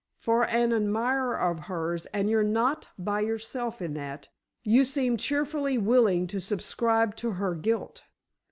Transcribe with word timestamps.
"For 0.17 0.47
an 0.49 0.73
admirer 0.73 1.39
of 1.39 1.65
hers, 1.69 2.07
and 2.07 2.27
you're 2.27 2.41
not 2.41 2.87
by 2.97 3.19
yourself 3.19 3.83
in 3.83 3.93
that, 3.93 4.29
you 4.63 4.83
seem 4.83 5.15
cheerfully 5.15 5.77
willing 5.77 6.25
to 6.25 6.39
subscribe 6.41 7.15
to 7.17 7.33
her 7.33 7.53
guilt." 7.53 8.05